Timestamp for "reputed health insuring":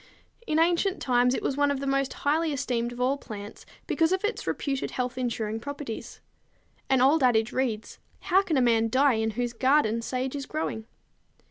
4.47-5.59